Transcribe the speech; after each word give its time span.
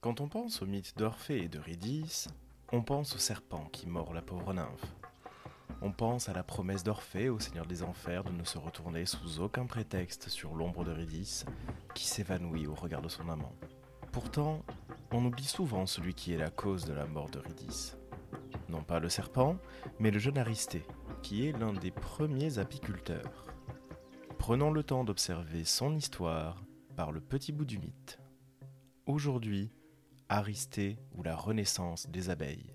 Quand 0.00 0.20
on 0.20 0.28
pense 0.28 0.62
au 0.62 0.66
mythe 0.66 0.96
d'Orphée 0.96 1.42
et 1.42 1.48
d'Eurydice, 1.48 2.28
on 2.70 2.82
pense 2.82 3.16
au 3.16 3.18
serpent 3.18 3.64
qui 3.72 3.88
mord 3.88 4.14
la 4.14 4.22
pauvre 4.22 4.54
nymphe. 4.54 4.94
On 5.82 5.90
pense 5.90 6.28
à 6.28 6.32
la 6.32 6.44
promesse 6.44 6.84
d'Orphée 6.84 7.28
au 7.28 7.40
Seigneur 7.40 7.66
des 7.66 7.82
Enfers 7.82 8.22
de 8.22 8.30
ne 8.30 8.44
se 8.44 8.58
retourner 8.58 9.06
sous 9.06 9.40
aucun 9.40 9.66
prétexte 9.66 10.28
sur 10.28 10.54
l'ombre 10.54 10.84
d'Eurydice, 10.84 11.46
qui 11.96 12.06
s'évanouit 12.06 12.68
au 12.68 12.76
regard 12.76 13.02
de 13.02 13.08
son 13.08 13.28
amant. 13.28 13.56
Pourtant, 14.12 14.64
on 15.10 15.24
oublie 15.24 15.42
souvent 15.42 15.84
celui 15.84 16.14
qui 16.14 16.32
est 16.32 16.38
la 16.38 16.50
cause 16.50 16.84
de 16.84 16.92
la 16.92 17.06
mort 17.06 17.28
d'Eurydice. 17.30 17.98
Non 18.68 18.84
pas 18.84 19.00
le 19.00 19.08
serpent, 19.08 19.56
mais 19.98 20.12
le 20.12 20.20
jeune 20.20 20.38
Aristée, 20.38 20.86
qui 21.22 21.48
est 21.48 21.58
l'un 21.58 21.72
des 21.72 21.90
premiers 21.90 22.60
apiculteurs. 22.60 23.46
Prenons 24.38 24.70
le 24.70 24.84
temps 24.84 25.02
d'observer 25.02 25.64
son 25.64 25.96
histoire 25.96 26.62
par 26.94 27.10
le 27.10 27.20
petit 27.20 27.50
bout 27.50 27.64
du 27.64 27.80
mythe. 27.80 28.20
Aujourd'hui, 29.06 29.72
Aristée 30.30 30.98
ou 31.14 31.22
la 31.22 31.34
renaissance 31.34 32.06
des 32.08 32.28
abeilles. 32.28 32.74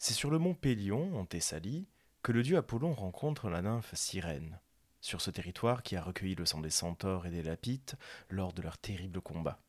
C'est 0.00 0.14
sur 0.14 0.30
le 0.30 0.38
mont 0.38 0.54
Pélion, 0.54 1.18
en 1.18 1.26
Thessalie, 1.26 1.86
que 2.22 2.32
le 2.32 2.42
dieu 2.42 2.56
Apollon 2.56 2.92
rencontre 2.92 3.48
la 3.48 3.62
nymphe 3.62 3.94
Cyrène, 3.94 4.60
sur 5.00 5.20
ce 5.20 5.30
territoire 5.30 5.82
qui 5.82 5.96
a 5.96 6.02
recueilli 6.02 6.34
le 6.34 6.46
sang 6.46 6.60
des 6.60 6.70
centaures 6.70 7.26
et 7.26 7.30
des 7.30 7.42
lapites 7.42 7.96
lors 8.28 8.52
de 8.52 8.62
leur 8.62 8.78
terrible 8.78 9.20
combat. 9.20 9.60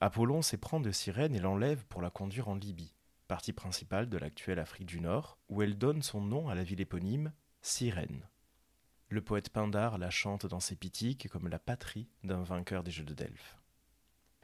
Apollon 0.00 0.42
s'éprend 0.42 0.80
de 0.80 0.90
Cyrène 0.90 1.34
et 1.34 1.40
l'enlève 1.40 1.84
pour 1.86 2.00
la 2.00 2.10
conduire 2.10 2.48
en 2.48 2.54
Libye, 2.54 2.94
partie 3.28 3.52
principale 3.52 4.08
de 4.08 4.18
l'actuelle 4.18 4.58
Afrique 4.58 4.86
du 4.86 5.00
Nord, 5.00 5.38
où 5.48 5.62
elle 5.62 5.78
donne 5.78 6.02
son 6.02 6.20
nom 6.20 6.48
à 6.48 6.54
la 6.54 6.64
ville 6.64 6.80
éponyme, 6.80 7.32
Cyrène. 7.62 8.26
Le 9.08 9.20
poète 9.20 9.50
Pindare 9.50 9.98
la 9.98 10.10
chante 10.10 10.46
dans 10.46 10.60
ses 10.60 10.76
Pitiques 10.76 11.28
comme 11.28 11.48
la 11.48 11.58
patrie 11.58 12.08
d'un 12.24 12.42
vainqueur 12.42 12.82
des 12.82 12.90
Jeux 12.90 13.04
de 13.04 13.14
Delphes. 13.14 13.58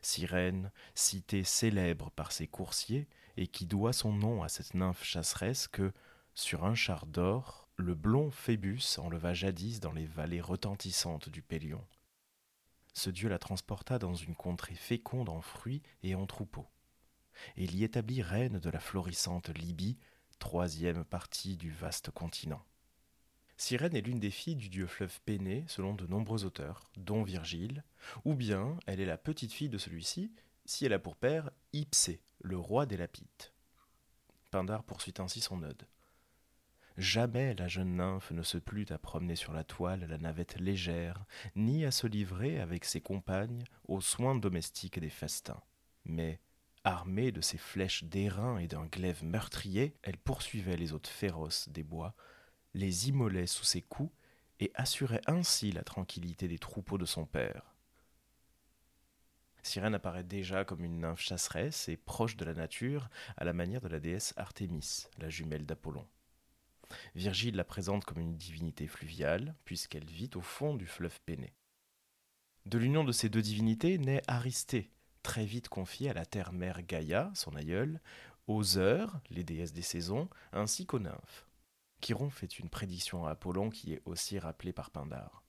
Cyrène, 0.02 0.70
cité 0.94 1.42
célèbre 1.42 2.10
par 2.10 2.32
ses 2.32 2.46
coursiers, 2.46 3.08
et 3.36 3.46
qui 3.46 3.66
doit 3.66 3.92
son 3.92 4.12
nom 4.12 4.42
à 4.42 4.48
cette 4.48 4.74
nymphe 4.74 5.04
chasseresse 5.04 5.68
que, 5.68 5.92
sur 6.36 6.66
un 6.66 6.74
char 6.74 7.06
d'or, 7.06 7.66
le 7.76 7.94
blond 7.94 8.30
Phébus 8.30 8.98
enleva 8.98 9.32
jadis 9.32 9.80
dans 9.80 9.92
les 9.92 10.04
vallées 10.04 10.42
retentissantes 10.42 11.30
du 11.30 11.40
Pélion. 11.40 11.82
Ce 12.92 13.08
dieu 13.08 13.30
la 13.30 13.38
transporta 13.38 13.98
dans 13.98 14.14
une 14.14 14.34
contrée 14.34 14.74
féconde 14.74 15.30
en 15.30 15.40
fruits 15.40 15.82
et 16.02 16.14
en 16.14 16.26
troupeaux, 16.26 16.68
et 17.56 17.66
l'y 17.66 17.84
établit 17.84 18.20
reine 18.20 18.58
de 18.58 18.68
la 18.68 18.80
florissante 18.80 19.48
Libye, 19.48 19.96
troisième 20.38 21.06
partie 21.06 21.56
du 21.56 21.70
vaste 21.70 22.10
continent. 22.10 22.62
Cyrène 23.56 23.96
est 23.96 24.02
l'une 24.02 24.20
des 24.20 24.30
filles 24.30 24.56
du 24.56 24.68
dieu 24.68 24.86
fleuve 24.86 25.18
Péné, 25.22 25.64
selon 25.68 25.94
de 25.94 26.06
nombreux 26.06 26.44
auteurs, 26.44 26.90
dont 26.98 27.22
Virgile, 27.22 27.82
ou 28.26 28.34
bien 28.34 28.76
elle 28.86 29.00
est 29.00 29.06
la 29.06 29.16
petite 29.16 29.54
fille 29.54 29.70
de 29.70 29.78
celui-ci, 29.78 30.34
si 30.66 30.84
elle 30.84 30.92
a 30.92 30.98
pour 30.98 31.16
père 31.16 31.50
Ipsée, 31.72 32.20
le 32.40 32.58
roi 32.58 32.84
des 32.84 32.98
Lapites. 32.98 33.54
Pindare 34.50 34.84
poursuit 34.84 35.14
ainsi 35.18 35.40
son 35.40 35.62
ode. 35.62 35.86
Jamais 36.96 37.54
la 37.54 37.68
jeune 37.68 37.96
nymphe 37.96 38.30
ne 38.30 38.42
se 38.42 38.56
plut 38.56 38.90
à 38.90 38.98
promener 38.98 39.36
sur 39.36 39.52
la 39.52 39.64
toile 39.64 40.06
la 40.08 40.16
navette 40.16 40.58
légère, 40.58 41.26
ni 41.54 41.84
à 41.84 41.90
se 41.90 42.06
livrer 42.06 42.58
avec 42.58 42.86
ses 42.86 43.02
compagnes 43.02 43.64
aux 43.86 44.00
soins 44.00 44.34
domestiques 44.34 44.98
des 44.98 45.10
festins. 45.10 45.62
Mais, 46.06 46.40
armée 46.84 47.32
de 47.32 47.42
ses 47.42 47.58
flèches 47.58 48.04
d'airain 48.04 48.58
et 48.58 48.66
d'un 48.66 48.86
glaive 48.86 49.22
meurtrier, 49.24 49.94
elle 50.02 50.16
poursuivait 50.16 50.78
les 50.78 50.94
hôtes 50.94 51.06
féroces 51.06 51.68
des 51.68 51.82
bois, 51.82 52.14
les 52.72 53.10
immolait 53.10 53.46
sous 53.46 53.64
ses 53.64 53.82
coups 53.82 54.14
et 54.60 54.72
assurait 54.74 55.20
ainsi 55.26 55.72
la 55.72 55.84
tranquillité 55.84 56.48
des 56.48 56.58
troupeaux 56.58 56.96
de 56.96 57.04
son 57.04 57.26
père. 57.26 57.74
Cyrène 59.62 59.96
apparaît 59.96 60.24
déjà 60.24 60.64
comme 60.64 60.84
une 60.84 61.00
nymphe 61.00 61.20
chasseresse 61.20 61.90
et 61.90 61.96
proche 61.98 62.36
de 62.36 62.44
la 62.44 62.54
nature, 62.54 63.10
à 63.36 63.44
la 63.44 63.52
manière 63.52 63.80
de 63.82 63.88
la 63.88 64.00
déesse 64.00 64.32
Artémis, 64.36 65.08
la 65.18 65.28
jumelle 65.28 65.66
d'Apollon. 65.66 66.06
Virgile 67.14 67.56
la 67.56 67.64
présente 67.64 68.04
comme 68.04 68.20
une 68.20 68.36
divinité 68.36 68.86
fluviale, 68.86 69.54
puisqu'elle 69.64 70.06
vit 70.06 70.30
au 70.34 70.40
fond 70.40 70.74
du 70.74 70.86
fleuve 70.86 71.20
Péné. 71.26 71.52
De 72.66 72.78
l'union 72.78 73.04
de 73.04 73.12
ces 73.12 73.28
deux 73.28 73.42
divinités 73.42 73.98
naît 73.98 74.22
Aristée, 74.26 74.90
très 75.22 75.44
vite 75.44 75.68
confiée 75.68 76.10
à 76.10 76.14
la 76.14 76.26
terre-mère 76.26 76.82
Gaïa, 76.82 77.30
son 77.34 77.54
aïeule, 77.54 78.00
aux 78.46 78.78
heures, 78.78 79.20
les 79.30 79.44
déesses 79.44 79.72
des 79.72 79.82
saisons, 79.82 80.28
ainsi 80.52 80.86
qu'aux 80.86 80.98
nymphes. 80.98 81.46
Chiron 82.00 82.30
fait 82.30 82.58
une 82.58 82.68
prédiction 82.68 83.26
à 83.26 83.30
Apollon 83.30 83.70
qui 83.70 83.92
est 83.92 84.02
aussi 84.04 84.38
rappelée 84.38 84.72
par 84.72 84.90
Pindare. 84.90 85.42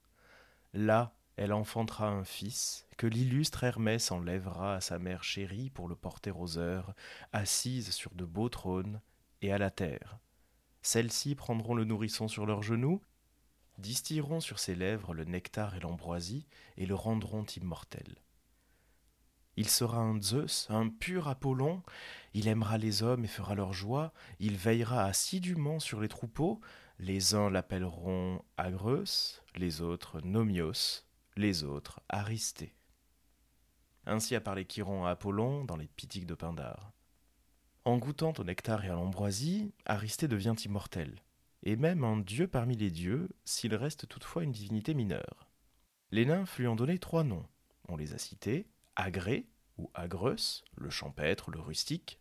Là, 0.74 1.14
elle 1.36 1.54
enfantera 1.54 2.08
un 2.08 2.24
fils 2.24 2.88
que 2.98 3.06
l'illustre 3.06 3.64
Hermès 3.64 4.12
enlèvera 4.12 4.76
à 4.76 4.82
sa 4.82 4.98
mère 4.98 5.24
chérie 5.24 5.70
pour 5.70 5.88
le 5.88 5.96
porter 5.96 6.32
aux 6.32 6.58
heures, 6.58 6.96
assise 7.32 7.92
sur 7.92 8.14
de 8.16 8.26
beaux 8.26 8.50
trônes, 8.50 9.02
et 9.42 9.52
à 9.52 9.60
la 9.60 9.70
terre. 9.70 10.18
Celles-ci 10.88 11.36
prendront 11.36 11.76
le 11.76 11.84
nourrisson 11.84 12.30
sur 12.30 12.46
leurs 12.46 12.64
genoux, 12.64 13.02
distilleront 13.78 14.40
sur 14.40 14.58
ses 14.58 14.74
lèvres 14.74 15.14
le 15.14 15.26
nectar 15.26 15.76
et 15.76 15.82
l'ambroisie, 15.82 16.48
et 16.78 16.86
le 16.86 16.96
rendront 16.96 17.44
immortel. 17.44 18.24
Il 19.58 19.68
sera 19.68 19.98
un 19.98 20.22
Zeus, 20.22 20.66
un 20.70 20.88
pur 20.88 21.28
Apollon, 21.28 21.84
il 22.34 22.48
aimera 22.48 22.78
les 22.78 23.04
hommes 23.04 23.26
et 23.26 23.28
fera 23.28 23.54
leur 23.54 23.74
joie, 23.74 24.14
il 24.40 24.56
veillera 24.56 25.04
assidûment 25.04 25.82
sur 25.82 26.00
les 26.00 26.08
troupeaux, 26.08 26.62
les 27.00 27.36
uns 27.36 27.50
l'appelleront 27.50 28.42
Agreus, 28.56 29.42
les 29.58 29.82
autres 29.82 30.22
Nomios, 30.22 31.04
les 31.36 31.66
autres 31.66 32.00
Aristée. 32.08 32.78
Ainsi 34.06 34.36
a 34.36 34.40
parlé 34.40 34.66
Chiron 34.66 35.06
à 35.06 35.10
Apollon 35.10 35.66
dans 35.66 35.76
les 35.76 35.90
Pitiques 35.90 36.28
de 36.28 36.36
Pindare. 36.36 36.94
En 37.88 38.00
goûtant 38.00 38.34
au 38.38 38.44
nectar 38.44 38.84
et 38.84 38.90
à 38.90 38.96
l'ambroisie, 38.96 39.72
Aristée 39.86 40.28
devient 40.28 40.56
immortel, 40.66 41.24
et 41.64 41.78
même 41.78 42.04
un 42.04 42.18
dieu 42.18 42.46
parmi 42.46 42.76
les 42.76 42.92
dieux, 42.92 43.30
s'il 43.46 43.74
reste 43.74 44.10
toutefois 44.10 44.44
une 44.44 44.52
divinité 44.52 44.94
mineure. 44.94 45.48
Les 46.12 46.26
nymphes 46.26 46.58
lui 46.58 46.68
ont 46.68 46.76
donné 46.76 47.00
trois 47.00 47.24
noms. 47.24 47.46
On 47.88 47.96
les 47.96 48.14
a 48.14 48.18
cités 48.18 48.68
Agré, 48.98 49.48
ou 49.78 49.90
Agreus, 49.94 50.66
le 50.76 50.90
champêtre, 50.90 51.50
le 51.50 51.62
rustique, 51.62 52.20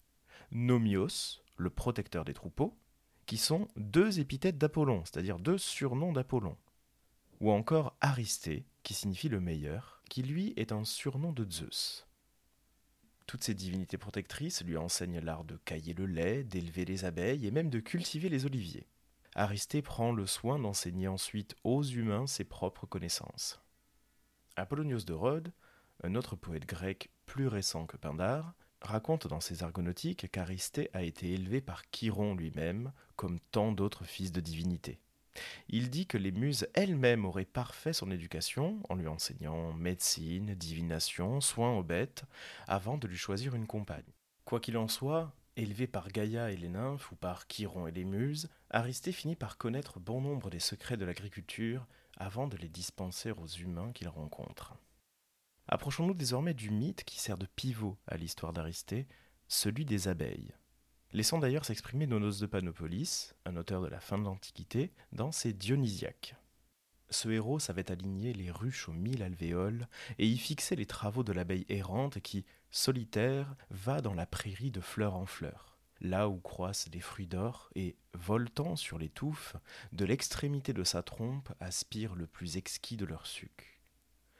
Nomios, 0.53 1.41
le 1.57 1.71
protecteur 1.71 2.25
des 2.25 2.33
troupeaux, 2.33 2.79
qui 3.27 3.37
sont 3.37 3.67
deux 3.75 4.21
épithètes 4.21 4.59
d'Apollon, 4.59 5.03
c'est-à-dire 5.05 5.41
deux 5.41 5.59
surnoms 5.59 6.13
d'Apollon, 6.13 6.57
ou 7.41 7.51
encore 7.51 7.97
Aristée, 8.01 8.67
qui 8.85 8.95
signifie 8.95 9.29
le 9.29 9.41
meilleur, 9.41 10.01
qui 10.11 10.23
lui 10.23 10.55
est 10.57 10.71
un 10.71 10.85
surnom 10.85 11.33
de 11.33 11.45
Zeus. 11.51 12.06
Toutes 13.27 13.45
ces 13.45 13.55
divinités 13.55 13.99
protectrices 13.99 14.63
lui 14.65 14.77
enseignent 14.77 15.21
l'art 15.21 15.45
de 15.45 15.57
cailler 15.57 15.95
le 15.95 16.07
lait, 16.07 16.45
d'élever 16.45 16.85
les 16.85 17.05
abeilles 17.05 17.47
et 17.47 17.51
même 17.51 17.71
de 17.71 17.81
cultiver 17.81 18.29
les 18.29 18.47
oliviers. 18.47 18.87
Aristée 19.35 19.83
prend 19.83 20.13
le 20.13 20.27
soin 20.27 20.59
d'enseigner 20.59 21.09
ensuite 21.09 21.57
aux 21.65 21.83
humains 21.83 22.27
ses 22.27 22.45
propres 22.45 22.87
connaissances. 22.87 23.61
Apollonios 24.57 25.05
de 25.05 25.13
Rhodes 25.13 25.53
un 26.03 26.15
autre 26.15 26.37
poète 26.37 26.67
grec 26.67 27.11
plus 27.25 27.49
récent 27.49 27.87
que 27.87 27.97
Pindare, 27.97 28.55
raconte 28.83 29.27
dans 29.27 29.41
ses 29.41 29.63
argonautiques 29.63 30.31
qu'Aristée 30.31 30.91
a 30.93 31.03
été 31.03 31.33
élevé 31.33 31.61
par 31.61 31.83
Chiron 31.91 32.35
lui-même, 32.35 32.93
comme 33.17 33.41
tant 33.51 33.73
d'autres 33.73 34.05
fils 34.05 34.33
de 34.33 34.41
divinité. 34.41 35.01
Il 35.69 35.91
dit 35.91 36.07
que 36.07 36.19
les 36.19 36.33
muses 36.33 36.69
elles-mêmes 36.75 37.25
auraient 37.25 37.45
parfait 37.45 37.93
son 37.93 38.11
éducation 38.11 38.81
en 38.89 38.95
lui 38.95 39.09
enseignant 39.09 39.73
médecine, 39.73 40.55
divination, 40.55 41.41
soins 41.41 41.77
aux 41.77 41.83
bêtes, 41.83 42.25
avant 42.67 42.99
de 42.99 43.07
lui 43.07 43.17
choisir 43.17 43.55
une 43.55 43.67
compagne. 43.67 44.05
Quoi 44.45 44.61
qu'il 44.61 44.77
en 44.77 44.89
soit, 44.89 45.33
élevé 45.57 45.87
par 45.87 46.09
Gaïa 46.09 46.51
et 46.51 46.57
les 46.57 46.69
nymphes 46.69 47.11
ou 47.13 47.17
par 47.17 47.47
Chiron 47.49 47.87
et 47.87 47.93
les 47.93 48.05
muses, 48.05 48.49
Aristée 48.71 49.13
finit 49.13 49.37
par 49.37 49.59
connaître 49.59 50.01
bon 50.01 50.21
nombre 50.21 50.51
des 50.51 50.61
secrets 50.61 50.97
de 50.97 51.05
l'agriculture 51.05 51.87
avant 52.17 52.47
de 52.47 52.57
les 52.57 52.69
dispenser 52.69 53.31
aux 53.31 53.47
humains 53.47 53.93
qu'il 53.93 54.09
rencontre. 54.09 54.75
Approchons-nous 55.69 56.15
désormais 56.15 56.55
du 56.55 56.71
mythe 56.71 57.05
qui 57.05 57.19
sert 57.19 57.39
de 57.39 57.47
pivot 57.47 57.99
à 58.07 58.17
l'histoire 58.17 58.53
d'Aristée, 58.53 59.07
celui 59.49 59.85
des 59.85 60.09
abeilles. 60.09 60.55
Laissons 61.17 61.39
d'ailleurs 61.39 61.65
s'exprimer 61.65 62.07
Nonos 62.07 62.41
de 62.41 62.45
Panopolis, 62.45 63.35
un 63.47 63.57
auteur 63.57 63.81
de 63.81 63.87
la 63.87 64.01
fin 64.01 64.19
de 64.19 64.25
l'Antiquité, 64.25 64.93
dans 65.13 65.33
ses 65.33 65.55
Dionysiaques. 65.55 66.37
Ce 67.09 67.31
héros 67.31 67.59
savait 67.59 67.91
aligner 67.91 68.35
les 68.35 68.51
ruches 68.51 68.91
aux 68.91 68.93
mille 68.93 69.23
alvéoles 69.23 69.89
et 70.19 70.27
y 70.27 70.37
fixer 70.37 70.77
les 70.77 70.85
travaux 70.85 71.23
de 71.25 71.33
l'abeille 71.33 71.65
errante 71.71 72.21
qui, 72.21 72.45
solitaire, 72.71 73.57
va 73.71 74.03
dans 74.03 74.13
la 74.13 74.27
prairie 74.27 74.71
de 74.71 74.83
fleur 74.83 75.15
en 75.15 75.25
fleur. 75.25 75.79
là 76.03 76.29
où 76.29 76.39
croissent 76.39 76.91
les 76.93 77.01
fruits 77.01 77.27
d'or, 77.27 77.71
et, 77.75 77.97
voltant 78.13 78.77
sur 78.77 78.99
les 78.99 79.09
touffes, 79.09 79.57
de 79.93 80.05
l'extrémité 80.05 80.75
de 80.75 80.85
sa 80.85 81.03
trompe 81.03 81.49
aspire 81.61 82.15
le 82.15 82.27
plus 82.27 82.59
exquis 82.59 82.99
de 82.99 83.07
leur 83.07 83.27
suc. 83.27 83.76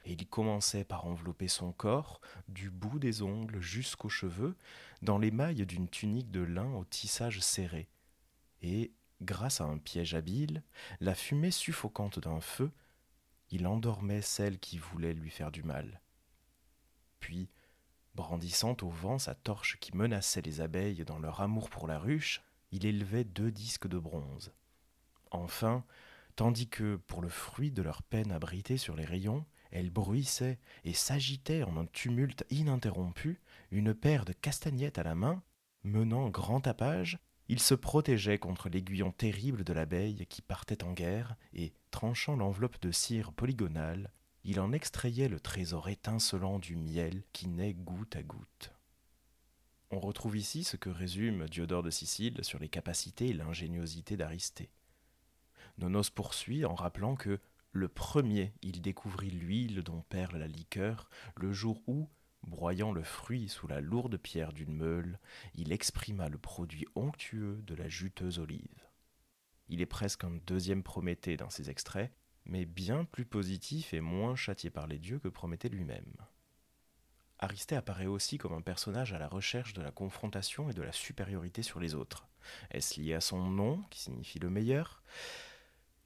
Il 0.07 0.25
commençait 0.27 0.85
par 0.85 1.05
envelopper 1.05 1.47
son 1.47 1.71
corps, 1.71 2.21
du 2.47 2.69
bout 2.69 2.97
des 2.97 3.21
ongles 3.21 3.59
jusqu'aux 3.59 4.09
cheveux, 4.09 4.55
dans 5.01 5.17
les 5.17 5.31
mailles 5.31 5.65
d'une 5.65 5.89
tunique 5.89 6.31
de 6.31 6.41
lin 6.41 6.73
au 6.73 6.85
tissage 6.85 7.41
serré. 7.41 7.89
Et, 8.61 8.93
grâce 9.21 9.61
à 9.61 9.65
un 9.65 9.77
piège 9.77 10.15
habile, 10.15 10.63
la 11.01 11.13
fumée 11.13 11.51
suffocante 11.51 12.19
d'un 12.19 12.39
feu, 12.39 12.71
il 13.51 13.67
endormait 13.67 14.21
celle 14.21 14.59
qui 14.59 14.77
voulait 14.77 15.13
lui 15.13 15.29
faire 15.29 15.51
du 15.51 15.63
mal. 15.63 16.01
Puis, 17.19 17.49
Brandissant 18.17 18.75
au 18.81 18.89
vent 18.89 19.19
sa 19.19 19.35
torche 19.35 19.77
qui 19.79 19.95
menaçait 19.95 20.41
les 20.41 20.59
abeilles 20.59 21.05
dans 21.05 21.19
leur 21.19 21.39
amour 21.39 21.69
pour 21.69 21.85
la 21.85 21.99
ruche, 21.99 22.41
il 22.71 22.87
élevait 22.87 23.23
deux 23.23 23.51
disques 23.51 23.87
de 23.87 23.99
bronze. 23.99 24.51
Enfin, 25.29 25.85
tandis 26.35 26.67
que, 26.67 26.95
pour 26.95 27.21
le 27.21 27.29
fruit 27.29 27.69
de 27.69 27.83
leur 27.83 28.01
peine 28.01 28.31
abritée 28.31 28.77
sur 28.77 28.95
les 28.95 29.05
rayons, 29.05 29.45
elles 29.71 29.89
bruissaient 29.89 30.59
et 30.83 30.93
s'agitaient 30.93 31.63
en 31.63 31.77
un 31.77 31.85
tumulte 31.85 32.45
ininterrompu, 32.49 33.41
une 33.71 33.93
paire 33.93 34.25
de 34.25 34.33
castagnettes 34.33 34.97
à 34.97 35.03
la 35.03 35.15
main, 35.15 35.43
menant 35.83 36.29
grand 36.29 36.61
tapage, 36.61 37.19
il 37.49 37.59
se 37.59 37.73
protégeait 37.73 38.39
contre 38.39 38.69
l'aiguillon 38.69 39.11
terrible 39.11 39.63
de 39.63 39.73
l'abeille 39.73 40.25
qui 40.27 40.41
partait 40.41 40.83
en 40.83 40.93
guerre 40.93 41.35
et, 41.53 41.73
tranchant 41.91 42.35
l'enveloppe 42.35 42.81
de 42.81 42.91
cire 42.91 43.31
polygonale, 43.31 44.11
il 44.43 44.59
en 44.59 44.71
extrayait 44.71 45.29
le 45.29 45.39
trésor 45.39 45.89
étincelant 45.89 46.59
du 46.59 46.75
miel 46.75 47.23
qui 47.33 47.47
naît 47.47 47.73
goutte 47.73 48.15
à 48.15 48.23
goutte. 48.23 48.73
On 49.89 49.99
retrouve 49.99 50.35
ici 50.35 50.65
ce 50.65 50.75
que 50.75 50.89
résume 50.89 51.47
Diodore 51.47 51.83
de 51.83 51.89
Sicile 51.89 52.43
sur 52.43 52.59
les 52.59 52.67
capacités 52.67 53.27
et 53.27 53.33
l'ingéniosité 53.33 54.17
d'Aristée. 54.17 54.69
Nonos 55.77 56.09
poursuit 56.13 56.65
en 56.65 56.75
rappelant 56.75 57.15
que 57.15 57.39
le 57.77 57.87
premier 57.87 58.53
il 58.63 58.81
découvrit 58.81 59.29
l'huile 59.29 59.83
dont 59.83 60.01
perle 60.09 60.37
la 60.37 60.47
liqueur 60.47 61.09
le 61.35 61.53
jour 61.53 61.83
où, 61.85 62.09
broyant 62.41 62.91
le 62.91 63.03
fruit 63.03 63.49
sous 63.49 63.67
la 63.67 63.81
lourde 63.81 64.17
pierre 64.17 64.51
d'une 64.51 64.73
meule, 64.73 65.19
il 65.53 65.71
exprima 65.71 66.27
le 66.27 66.39
produit 66.39 66.87
onctueux 66.95 67.61
de 67.67 67.75
la 67.75 67.87
juteuse 67.87 68.39
olive. 68.39 68.87
Il 69.69 69.79
est 69.81 69.85
presque 69.85 70.23
un 70.23 70.39
deuxième 70.47 70.81
Prométhée 70.81 71.37
dans 71.37 71.51
ces 71.51 71.69
extraits, 71.69 72.11
mais 72.45 72.65
bien 72.65 73.05
plus 73.05 73.25
positif 73.25 73.93
et 73.93 74.01
moins 74.01 74.35
châtié 74.35 74.71
par 74.71 74.87
les 74.87 74.97
dieux 74.97 75.19
que 75.19 75.27
Prométhée 75.27 75.69
lui-même. 75.69 76.15
Aristée 77.37 77.75
apparaît 77.75 78.07
aussi 78.07 78.39
comme 78.39 78.53
un 78.53 78.61
personnage 78.61 79.13
à 79.13 79.19
la 79.19 79.27
recherche 79.27 79.73
de 79.73 79.83
la 79.83 79.91
confrontation 79.91 80.71
et 80.71 80.73
de 80.73 80.81
la 80.81 80.91
supériorité 80.91 81.61
sur 81.61 81.79
les 81.79 81.93
autres. 81.93 82.27
Est-ce 82.71 82.99
lié 82.99 83.13
à 83.13 83.21
son 83.21 83.45
nom, 83.45 83.83
qui 83.91 83.99
signifie 83.99 84.39
le 84.39 84.49
meilleur? 84.49 85.03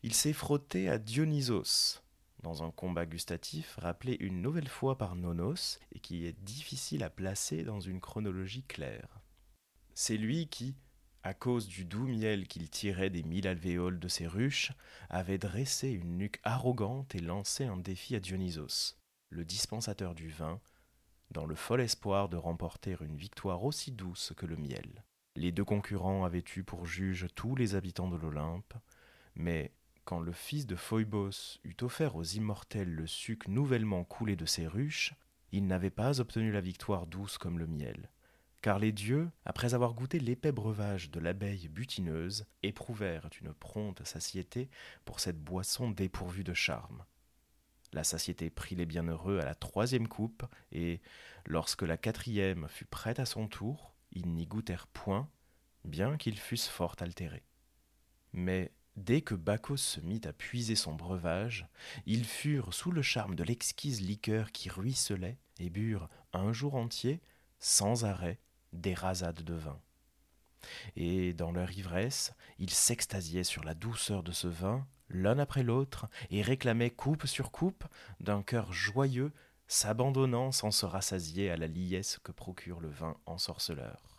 Il 0.03 0.15
s'est 0.15 0.33
frotté 0.33 0.89
à 0.89 0.97
Dionysos, 0.97 2.01
dans 2.41 2.63
un 2.63 2.71
combat 2.71 3.05
gustatif 3.05 3.75
rappelé 3.79 4.17
une 4.19 4.41
nouvelle 4.41 4.67
fois 4.67 4.97
par 4.97 5.15
Nonos 5.15 5.79
et 5.91 5.99
qui 5.99 6.25
est 6.25 6.39
difficile 6.43 7.03
à 7.03 7.11
placer 7.11 7.63
dans 7.63 7.79
une 7.79 8.01
chronologie 8.01 8.63
claire. 8.63 9.19
C'est 9.93 10.17
lui 10.17 10.47
qui, 10.47 10.75
à 11.21 11.35
cause 11.35 11.67
du 11.67 11.85
doux 11.85 12.07
miel 12.07 12.47
qu'il 12.47 12.67
tirait 12.67 13.11
des 13.11 13.21
mille 13.21 13.47
alvéoles 13.47 13.99
de 13.99 14.07
ses 14.07 14.25
ruches, 14.25 14.71
avait 15.11 15.37
dressé 15.37 15.89
une 15.89 16.17
nuque 16.17 16.39
arrogante 16.43 17.13
et 17.13 17.19
lancé 17.19 17.65
un 17.65 17.77
défi 17.77 18.15
à 18.15 18.19
Dionysos, 18.19 18.97
le 19.29 19.45
dispensateur 19.45 20.15
du 20.15 20.29
vin, 20.29 20.59
dans 21.29 21.45
le 21.45 21.53
fol 21.53 21.79
espoir 21.79 22.27
de 22.27 22.37
remporter 22.37 22.97
une 23.01 23.17
victoire 23.17 23.63
aussi 23.63 23.91
douce 23.91 24.33
que 24.35 24.47
le 24.47 24.57
miel. 24.57 25.03
Les 25.35 25.51
deux 25.51 25.63
concurrents 25.63 26.25
avaient 26.25 26.43
eu 26.55 26.63
pour 26.63 26.87
juge 26.87 27.27
tous 27.35 27.55
les 27.55 27.75
habitants 27.75 28.09
de 28.09 28.17
l'Olympe, 28.17 28.73
mais 29.35 29.71
le 30.19 30.31
fils 30.31 30.67
de 30.67 30.75
Phoebos 30.75 31.59
eut 31.63 31.77
offert 31.81 32.15
aux 32.15 32.23
immortels 32.23 32.93
le 32.93 33.07
suc 33.07 33.47
nouvellement 33.47 34.03
coulé 34.03 34.35
de 34.35 34.45
ses 34.45 34.67
ruches, 34.67 35.13
il 35.51 35.67
n'avait 35.67 35.89
pas 35.89 36.19
obtenu 36.19 36.51
la 36.51 36.61
victoire 36.61 37.07
douce 37.07 37.37
comme 37.37 37.59
le 37.59 37.67
miel 37.67 38.09
car 38.61 38.77
les 38.77 38.91
dieux, 38.91 39.29
après 39.43 39.73
avoir 39.73 39.93
goûté 39.93 40.19
l'épais 40.19 40.51
breuvage 40.51 41.09
de 41.09 41.19
l'abeille 41.19 41.67
butineuse, 41.67 42.45
éprouvèrent 42.61 43.29
une 43.41 43.53
prompte 43.53 44.05
satiété 44.05 44.69
pour 45.03 45.19
cette 45.19 45.39
boisson 45.39 45.89
dépourvue 45.89 46.43
de 46.43 46.53
charme. 46.53 47.03
La 47.91 48.03
satiété 48.03 48.49
prit 48.49 48.75
les 48.75 48.85
bienheureux 48.85 49.39
à 49.39 49.45
la 49.45 49.55
troisième 49.55 50.07
coupe, 50.07 50.45
et, 50.71 51.01
lorsque 51.45 51.81
la 51.81 51.97
quatrième 51.97 52.67
fut 52.69 52.85
prête 52.85 53.19
à 53.19 53.25
son 53.25 53.47
tour, 53.47 53.95
ils 54.11 54.31
n'y 54.31 54.45
goûtèrent 54.45 54.87
point, 54.87 55.27
bien 55.83 56.15
qu'ils 56.17 56.39
fussent 56.39 56.69
fort 56.69 56.95
altérés. 56.99 57.43
Mais 58.31 58.71
dès 58.95 59.21
que 59.21 59.35
Bacchus 59.35 59.77
se 59.77 60.01
mit 60.01 60.21
à 60.25 60.33
puiser 60.33 60.75
son 60.75 60.93
breuvage, 60.93 61.67
ils 62.05 62.25
furent 62.25 62.73
sous 62.73 62.91
le 62.91 63.01
charme 63.01 63.35
de 63.35 63.43
l'exquise 63.43 64.01
liqueur 64.01 64.51
qui 64.51 64.69
ruisselait, 64.69 65.37
et 65.59 65.69
burent 65.69 66.09
un 66.33 66.53
jour 66.53 66.75
entier, 66.75 67.21
sans 67.59 68.05
arrêt, 68.05 68.39
des 68.73 68.93
rasades 68.93 69.43
de 69.43 69.53
vin. 69.53 69.79
Et 70.95 71.33
dans 71.33 71.51
leur 71.51 71.71
ivresse, 71.71 72.33
ils 72.59 72.69
s'extasiaient 72.69 73.43
sur 73.43 73.63
la 73.63 73.73
douceur 73.73 74.23
de 74.23 74.31
ce 74.31 74.47
vin, 74.47 74.87
l'un 75.09 75.39
après 75.39 75.63
l'autre, 75.63 76.07
et 76.29 76.41
réclamaient 76.41 76.89
coupe 76.89 77.25
sur 77.25 77.51
coupe, 77.51 77.85
d'un 78.19 78.43
cœur 78.43 78.71
joyeux, 78.71 79.31
s'abandonnant 79.67 80.51
sans 80.51 80.71
se 80.71 80.85
rassasier 80.85 81.49
à 81.49 81.57
la 81.57 81.67
liesse 81.67 82.19
que 82.23 82.31
procure 82.31 82.79
le 82.79 82.89
vin 82.89 83.15
ensorceleur. 83.25 84.11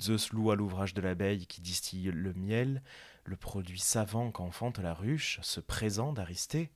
Zeus 0.00 0.32
loua 0.32 0.54
l'ouvrage 0.54 0.94
de 0.94 1.00
l'abeille 1.00 1.46
qui 1.46 1.60
distille 1.60 2.10
le 2.12 2.32
miel, 2.34 2.82
le 3.24 3.36
produit 3.36 3.78
savant 3.78 4.30
qu'enfante 4.30 4.78
la 4.78 4.94
ruche, 4.94 5.38
ce 5.42 5.60
présent 5.60 6.12
d'Aristée, 6.12 6.72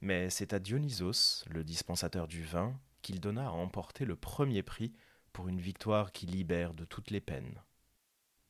mais 0.00 0.30
c'est 0.30 0.52
à 0.52 0.58
Dionysos, 0.58 1.44
le 1.48 1.64
dispensateur 1.64 2.26
du 2.26 2.42
vin, 2.42 2.78
qu'il 3.02 3.20
donna 3.20 3.46
à 3.46 3.50
emporter 3.50 4.04
le 4.04 4.16
premier 4.16 4.62
prix 4.62 4.92
pour 5.32 5.48
une 5.48 5.60
victoire 5.60 6.12
qui 6.12 6.26
libère 6.26 6.74
de 6.74 6.84
toutes 6.84 7.10
les 7.10 7.20
peines. 7.20 7.62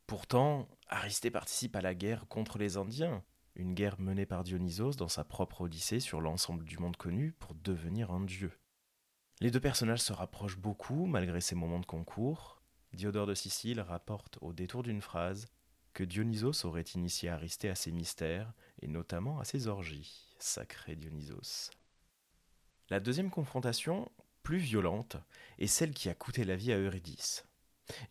Pourtant, 0.07 0.67
Aristée 0.89 1.31
participe 1.31 1.75
à 1.75 1.81
la 1.81 1.95
guerre 1.95 2.27
contre 2.27 2.57
les 2.57 2.77
Indiens, 2.77 3.23
une 3.55 3.73
guerre 3.73 3.99
menée 3.99 4.25
par 4.25 4.43
Dionysos 4.43 4.95
dans 4.95 5.07
sa 5.07 5.23
propre 5.23 5.61
Odyssée 5.61 5.99
sur 5.99 6.21
l'ensemble 6.21 6.65
du 6.65 6.77
monde 6.77 6.97
connu 6.97 7.31
pour 7.33 7.53
devenir 7.53 8.11
un 8.11 8.21
dieu. 8.21 8.51
Les 9.39 9.51
deux 9.51 9.59
personnages 9.59 10.01
se 10.01 10.13
rapprochent 10.13 10.57
beaucoup 10.57 11.05
malgré 11.05 11.41
ces 11.41 11.55
moments 11.55 11.79
de 11.79 11.85
concours. 11.85 12.61
Diodore 12.93 13.27
de 13.27 13.33
Sicile 13.33 13.81
rapporte 13.81 14.37
au 14.41 14.53
détour 14.53 14.83
d'une 14.83 15.01
phrase 15.01 15.47
que 15.93 16.03
Dionysos 16.03 16.65
aurait 16.65 16.81
initié 16.81 17.29
Aristée 17.29 17.69
à 17.69 17.75
ses 17.75 17.91
mystères 17.91 18.53
et 18.81 18.87
notamment 18.87 19.39
à 19.39 19.45
ses 19.45 19.67
orgies. 19.67 20.35
Sacré 20.39 20.95
Dionysos. 20.95 21.71
La 22.89 22.99
deuxième 22.99 23.29
confrontation 23.29 24.11
plus 24.43 24.57
violente 24.57 25.17
est 25.57 25.67
celle 25.67 25.93
qui 25.93 26.09
a 26.09 26.15
coûté 26.15 26.43
la 26.43 26.55
vie 26.55 26.73
à 26.73 26.77
Eurydice. 26.77 27.45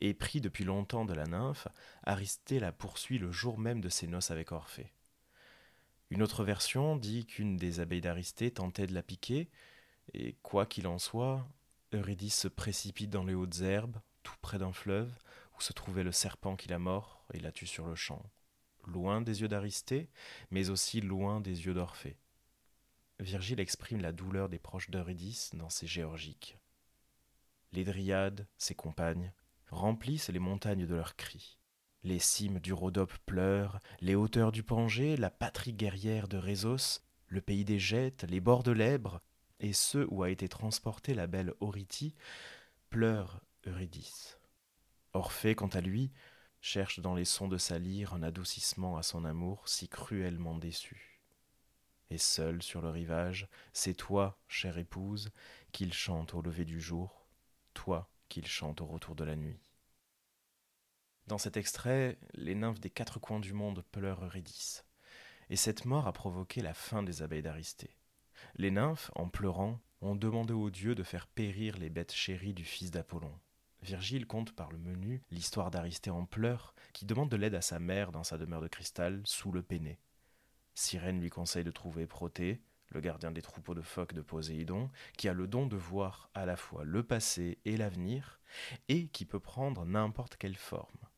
Et 0.01 0.15
pris 0.15 0.41
depuis 0.41 0.65
longtemps 0.65 1.05
de 1.05 1.15
la 1.15 1.27
nymphe, 1.27 1.69
Aristée 2.05 2.61
la 2.61 2.73
poursuit 2.73 3.19
le 3.19 3.33
jour 3.33 3.59
même 3.59 3.81
de 3.81 3.89
ses 3.89 4.07
noces 4.07 4.31
avec 4.31 4.53
Orphée. 4.53 4.93
Une 6.11 6.23
autre 6.23 6.45
version 6.45 6.97
dit 6.97 7.25
qu'une 7.25 7.57
des 7.57 7.81
abeilles 7.81 8.03
d'Aristée 8.03 8.51
tentait 8.51 8.87
de 8.87 8.95
la 8.95 9.03
piquer, 9.03 9.49
et 10.13 10.37
quoi 10.43 10.67
qu'il 10.67 10.87
en 10.87 10.99
soit, 10.99 11.47
Eurydice 11.95 12.39
se 12.39 12.49
précipite 12.49 13.11
dans 13.11 13.25
les 13.25 13.35
hautes 13.35 13.61
herbes, 13.61 13.97
tout 14.23 14.35
près 14.43 14.59
d'un 14.59 14.73
fleuve, 14.73 15.11
se 15.63 15.73
trouvait 15.73 16.03
le 16.03 16.13
serpent 16.13 16.57
qui 16.57 16.69
la 16.69 16.79
mord 16.79 17.25
et 17.33 17.41
la 17.41 17.53
tue 17.53 17.67
sur 17.67 17.87
le 17.87 17.95
champ, 17.95 18.23
loin 18.87 19.21
des 19.21 19.41
yeux 19.41 19.49
d'Aristée, 19.49 20.11
mais 20.51 20.71
aussi 20.71 21.01
loin 21.01 21.41
des 21.41 21.67
yeux 21.67 21.75
d'Orphée. 21.75 22.19
Virgile 23.21 23.61
exprime 23.61 24.01
la 24.01 24.13
douleur 24.13 24.49
des 24.49 24.59
proches 24.59 24.91
d'Eurydice 24.91 25.55
dans 25.55 25.71
ses 25.71 25.87
géorgiques. 25.87 26.59
Les 27.73 27.85
dryades, 27.85 28.47
ses 28.59 28.75
compagnes, 28.75 29.33
remplissent 29.71 30.29
les 30.29 30.39
montagnes 30.39 30.87
de 30.87 30.95
leurs 30.95 31.17
cris. 31.17 31.59
Les 32.03 32.19
cimes 32.19 32.59
du 32.59 32.73
Rhodope 32.73 33.17
pleurent, 33.25 33.79
les 34.01 34.17
hauteurs 34.17 34.51
du 34.51 34.65
Pangée, 34.65 35.17
la 35.17 35.31
patrie 35.31 35.73
guerrière 35.73 36.27
de 36.27 36.37
Résos, 36.37 37.01
le 37.29 37.41
pays 37.41 37.65
des 37.65 37.79
Gètes, 37.79 38.27
les 38.29 38.41
bords 38.41 38.65
de 38.65 38.73
l'Èbre, 38.73 39.23
et 39.61 39.73
ceux 39.73 40.07
où 40.11 40.25
a 40.25 40.31
été 40.31 40.49
transportée 40.49 41.15
la 41.15 41.29
belle 41.29 41.55
Orithie, 41.61 42.15
pleurent 42.91 43.41
Eurydice. 43.67 44.42
Orphée, 45.15 45.55
quant 45.55 45.69
à 45.69 45.81
lui, 45.81 46.11
cherche 46.61 47.01
dans 47.01 47.15
les 47.15 47.25
sons 47.25 47.49
de 47.49 47.59
sa 47.59 47.79
lyre 47.79 48.15
un 48.15 48.23
adoucissement 48.23 48.97
à 48.97 49.03
son 49.03 49.25
amour 49.25 49.69
si 49.69 49.89
cruellement 49.89 50.57
déçu 50.57 51.13
et 52.13 52.19
seul 52.19 52.63
sur 52.63 52.83
le 52.83 52.91
rivage, 52.91 53.49
c'est 53.73 53.95
toi, 53.95 54.39
chère 54.47 54.79
épouse, 54.79 55.31
qu'il 55.73 55.93
chante 55.93 56.35
au 56.35 56.43
lever 56.43 56.65
du 56.65 56.81
jour, 56.81 57.27
toi 57.75 58.11
qu'il 58.29 58.47
chante 58.47 58.81
au 58.81 58.87
retour 58.87 59.15
de 59.15 59.25
la 59.25 59.35
nuit. 59.35 59.61
Dans 61.27 61.39
cet 61.39 61.57
extrait, 61.57 62.19
les 62.35 62.55
nymphes 62.55 62.81
des 62.81 62.91
quatre 62.91 63.19
coins 63.19 63.41
du 63.41 63.55
monde 63.55 63.83
pleurent 63.93 64.25
Eurydice, 64.25 64.85
et 65.49 65.57
cette 65.57 65.85
mort 65.85 66.07
a 66.07 66.13
provoqué 66.13 66.61
la 66.61 66.75
fin 66.75 67.03
des 67.03 67.23
abeilles 67.23 67.43
d'Aristée. 67.43 67.97
Les 68.57 68.71
nymphes, 68.71 69.11
en 69.15 69.29
pleurant, 69.29 69.81
ont 70.01 70.17
demandé 70.17 70.53
aux 70.53 70.71
dieux 70.71 70.95
de 70.95 71.03
faire 71.03 71.27
périr 71.27 71.79
les 71.79 71.91
bêtes 71.91 72.13
chéries 72.13 72.55
du 72.55 72.65
fils 72.65 72.91
d'Apollon. 72.91 73.33
Virgile 73.83 74.27
compte 74.27 74.53
par 74.53 74.71
le 74.71 74.79
menu 74.79 75.23
l'histoire 75.31 75.71
d'Aristée 75.71 76.11
en 76.11 76.25
pleurs 76.25 76.75
qui 76.93 77.05
demande 77.05 77.31
de 77.31 77.37
l'aide 77.37 77.57
à 77.57 77.63
sa 77.63 77.81
mère 77.81 78.13
dans 78.13 78.23
sa 78.23 78.39
demeure 78.39 78.61
de 78.61 78.69
cristal 78.69 79.21
sous 79.25 79.51
le 79.51 79.63
Péné. 79.63 79.99
Sirène 80.75 81.21
lui 81.21 81.31
conseille 81.31 81.65
de 81.65 81.71
trouver 81.73 82.07
Protée, 82.07 82.63
le 82.91 83.01
gardien 83.01 83.33
des 83.33 83.43
troupeaux 83.43 83.75
de 83.75 83.83
phoques 83.83 84.15
de 84.15 84.23
Poséidon, 84.23 84.89
qui 85.17 85.29
a 85.29 85.33
le 85.33 85.49
don 85.49 85.67
de 85.67 85.77
voir 85.77 86.31
à 86.35 86.47
la 86.47 86.57
fois 86.57 86.85
le 86.85 87.03
passé 87.03 87.59
et 87.65 87.77
l'avenir, 87.77 88.41
et 88.89 89.09
qui 89.09 89.25
peut 89.25 89.41
prendre 89.41 89.85
n'importe 89.85 90.37
quelle 90.37 90.57
forme. 90.57 91.09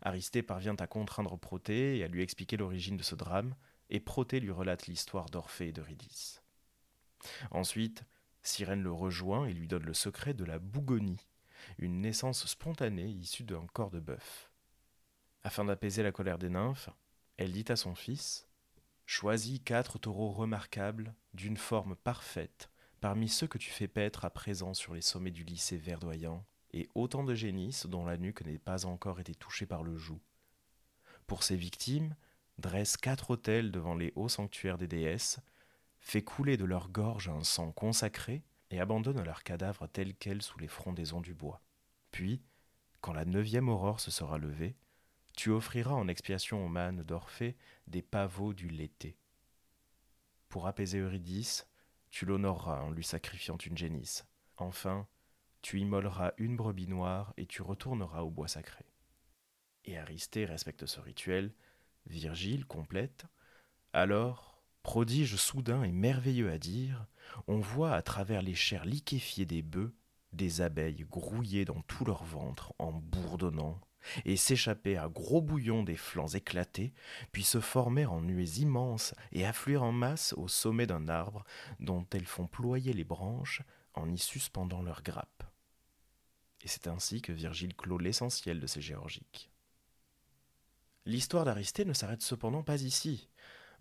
Aristée 0.00 0.42
parvient 0.42 0.76
à 0.76 0.86
contraindre 0.86 1.38
Protée 1.38 1.98
et 1.98 2.04
à 2.04 2.08
lui 2.08 2.22
expliquer 2.22 2.56
l'origine 2.56 2.96
de 2.96 3.02
ce 3.02 3.14
drame, 3.14 3.54
et 3.90 4.00
Protée 4.00 4.40
lui 4.40 4.50
relate 4.50 4.86
l'histoire 4.86 5.28
d'Orphée 5.28 5.68
et 5.68 5.72
d'Eurydice. 5.72 6.42
Ensuite, 7.50 8.04
Sirène 8.42 8.82
le 8.82 8.92
rejoint 8.92 9.44
et 9.44 9.52
lui 9.52 9.68
donne 9.68 9.84
le 9.84 9.92
secret 9.92 10.32
de 10.32 10.44
la 10.44 10.58
bougonie, 10.58 11.26
une 11.78 12.00
naissance 12.00 12.46
spontanée 12.46 13.08
issue 13.08 13.44
d'un 13.44 13.66
corps 13.72 13.90
de 13.90 14.00
bœuf. 14.00 14.50
Afin 15.42 15.64
d'apaiser 15.64 16.02
la 16.02 16.12
colère 16.12 16.38
des 16.38 16.50
nymphes, 16.50 16.90
elle 17.36 17.52
dit 17.52 17.64
à 17.68 17.76
son 17.76 17.94
fils 17.94 18.46
Choisis 19.06 19.60
quatre 19.64 19.98
taureaux 19.98 20.30
remarquables, 20.30 21.14
d'une 21.34 21.56
forme 21.56 21.96
parfaite, 21.96 22.70
parmi 23.00 23.28
ceux 23.28 23.46
que 23.46 23.58
tu 23.58 23.70
fais 23.70 23.88
paître 23.88 24.24
à 24.24 24.30
présent 24.30 24.74
sur 24.74 24.94
les 24.94 25.00
sommets 25.00 25.30
du 25.30 25.42
lycée 25.42 25.76
verdoyant, 25.76 26.44
et 26.72 26.88
autant 26.94 27.24
de 27.24 27.34
génisses 27.34 27.86
dont 27.86 28.04
la 28.04 28.16
nuque 28.16 28.44
n'est 28.44 28.58
pas 28.58 28.86
encore 28.86 29.18
été 29.18 29.34
touchée 29.34 29.66
par 29.66 29.82
le 29.82 29.96
joug. 29.96 30.20
Pour 31.26 31.42
ces 31.42 31.56
victimes, 31.56 32.14
dresse 32.58 32.96
quatre 32.96 33.30
autels 33.30 33.72
devant 33.72 33.94
les 33.94 34.12
hauts 34.14 34.28
sanctuaires 34.28 34.78
des 34.78 34.86
déesses, 34.86 35.40
fait 35.98 36.22
couler 36.22 36.56
de 36.56 36.64
leur 36.64 36.88
gorge 36.88 37.28
un 37.28 37.42
sang 37.42 37.72
consacré 37.72 38.42
et 38.70 38.80
abandonne 38.80 39.22
leurs 39.22 39.42
cadavres 39.42 39.86
tels 39.88 40.14
quels 40.14 40.42
sous 40.42 40.58
les 40.58 40.68
frondaisons 40.68 41.20
du 41.20 41.34
bois. 41.34 41.60
Puis, 42.10 42.42
quand 43.00 43.12
la 43.12 43.24
neuvième 43.24 43.68
aurore 43.68 44.00
se 44.00 44.10
sera 44.10 44.38
levée, 44.38 44.76
tu 45.36 45.50
offriras 45.50 45.94
en 45.94 46.08
expiation 46.08 46.64
aux 46.64 46.68
mânes 46.68 47.02
d'Orphée 47.02 47.56
des 47.86 48.02
pavots 48.02 48.52
du 48.52 48.68
l'été. 48.68 49.16
Pour 50.48 50.66
apaiser 50.66 50.98
Eurydice, 50.98 51.66
tu 52.10 52.26
l'honoreras 52.26 52.82
en 52.82 52.90
lui 52.90 53.04
sacrifiant 53.04 53.56
une 53.56 53.78
génisse. 53.78 54.26
Enfin, 54.56 55.06
tu 55.62 55.78
immoleras 55.78 56.32
une 56.38 56.56
brebis 56.56 56.88
noire 56.88 57.32
et 57.36 57.46
tu 57.46 57.62
retourneras 57.62 58.22
au 58.22 58.30
bois 58.30 58.48
sacré. 58.48 58.84
Et 59.84 59.96
Aristée 59.96 60.44
respecte 60.44 60.86
ce 60.86 61.00
rituel, 61.00 61.54
Virgile 62.06 62.66
complète. 62.66 63.26
Alors, 63.92 64.49
prodige 64.82 65.36
soudain 65.36 65.82
et 65.82 65.92
merveilleux 65.92 66.50
à 66.50 66.58
dire, 66.58 67.06
on 67.46 67.58
voit 67.58 67.94
à 67.94 68.02
travers 68.02 68.42
les 68.42 68.54
chairs 68.54 68.84
liquéfiées 68.84 69.46
des 69.46 69.62
bœufs 69.62 69.94
des 70.32 70.60
abeilles 70.60 71.06
grouiller 71.10 71.64
dans 71.64 71.80
tout 71.82 72.04
leur 72.04 72.24
ventre 72.24 72.72
en 72.78 72.92
bourdonnant 72.92 73.80
et 74.24 74.36
s'échapper 74.36 74.96
à 74.96 75.08
gros 75.08 75.42
bouillons 75.42 75.82
des 75.82 75.96
flancs 75.96 76.28
éclatés, 76.28 76.94
puis 77.32 77.44
se 77.44 77.60
former 77.60 78.06
en 78.06 78.20
nuées 78.22 78.60
immenses 78.60 79.14
et 79.32 79.44
affluer 79.44 79.76
en 79.76 79.92
masse 79.92 80.32
au 80.34 80.48
sommet 80.48 80.86
d'un 80.86 81.08
arbre 81.08 81.44
dont 81.80 82.06
elles 82.12 82.26
font 82.26 82.46
ployer 82.46 82.92
les 82.92 83.04
branches 83.04 83.62
en 83.94 84.10
y 84.10 84.18
suspendant 84.18 84.82
leurs 84.82 85.02
grappes. 85.02 85.44
Et 86.62 86.68
c'est 86.68 86.86
ainsi 86.86 87.20
que 87.20 87.32
Virgile 87.32 87.74
clôt 87.74 87.98
l'essentiel 87.98 88.60
de 88.60 88.66
ces 88.66 88.80
géorgiques. 88.80 89.50
L'histoire 91.06 91.44
d'Aristée 91.44 91.84
ne 91.84 91.92
s'arrête 91.92 92.22
cependant 92.22 92.62
pas 92.62 92.82
ici. 92.82 93.29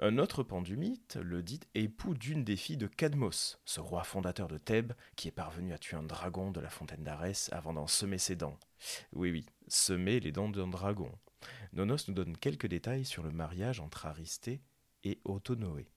Un 0.02 0.18
autre 0.18 0.44
pan 0.44 0.64
le 0.64 1.44
dit 1.44 1.60
époux 1.76 2.14
d'une 2.14 2.46
des 2.46 2.56
filles 2.56 2.78
de 2.78 2.88
Cadmos, 2.88 3.60
ce 3.66 3.82
roi 3.82 4.06
fondateur 4.06 4.48
de 4.48 4.58
Thèbes 4.58 4.94
qui 5.18 5.28
est 5.28 5.32
parvenu 5.32 5.74
à 5.74 5.78
tuer 5.78 5.98
un 5.98 6.04
dragon 6.04 6.52
de 6.52 6.62
la 6.62 6.70
fontaine 6.70 7.04
d'Arès 7.04 7.52
avant 7.52 7.74
d'en 7.74 7.86
semer 7.86 8.18
ses 8.18 8.38
dents. 8.38 8.58
Oui, 9.12 9.30
oui, 9.30 9.46
semer 9.68 10.22
les 10.22 10.32
dents 10.32 10.48
d'un 10.48 10.70
dragon. 10.70 11.12
Nonos 11.74 12.08
nous 12.08 12.14
donne 12.14 12.38
quelques 12.38 12.68
détails 12.68 13.04
sur 13.04 13.24
le 13.24 13.32
mariage 13.32 13.82
entre 13.82 14.06
Aristée 14.06 14.62
et 15.04 15.20
Autonoé. 15.26 15.92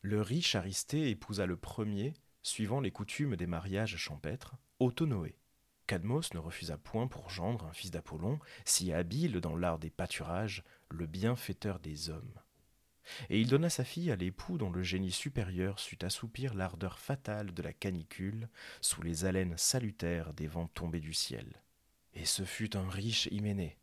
Le 0.00 0.22
riche 0.22 0.54
Aristée 0.54 1.10
épousa 1.10 1.44
le 1.44 1.58
premier, 1.58 2.14
suivant 2.40 2.80
les 2.80 2.90
coutumes 2.90 3.36
des 3.36 3.46
mariages 3.46 3.98
champêtres, 3.98 4.56
Autonoé. 4.78 5.36
Cadmos 5.86 6.32
ne 6.32 6.38
refusa 6.38 6.78
point 6.78 7.06
pour 7.06 7.28
gendre 7.28 7.66
un 7.66 7.74
fils 7.74 7.90
d'Apollon, 7.90 8.38
si 8.64 8.94
habile 8.94 9.42
dans 9.42 9.56
l'art 9.56 9.78
des 9.78 9.90
pâturages, 9.90 10.64
le 10.88 11.04
bienfaiteur 11.04 11.80
des 11.80 12.08
hommes 12.08 12.40
et 13.28 13.40
il 13.40 13.48
donna 13.48 13.70
sa 13.70 13.84
fille 13.84 14.10
à 14.10 14.16
l'époux 14.16 14.58
dont 14.58 14.70
le 14.70 14.82
génie 14.82 15.12
supérieur 15.12 15.78
sut 15.78 16.04
assoupir 16.04 16.54
l'ardeur 16.54 16.98
fatale 16.98 17.52
de 17.52 17.62
la 17.62 17.72
canicule 17.72 18.48
sous 18.80 19.02
les 19.02 19.24
haleines 19.24 19.56
salutaires 19.56 20.32
des 20.34 20.46
vents 20.46 20.68
tombés 20.68 21.00
du 21.00 21.14
ciel. 21.14 21.62
Et 22.14 22.24
ce 22.24 22.44
fut 22.44 22.76
un 22.76 22.88
riche 22.88 23.28
hyménée, 23.30 23.78